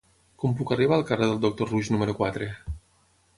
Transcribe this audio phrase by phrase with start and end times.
[0.43, 2.49] Com puc arribar al carrer del Doctor Roux número quatre?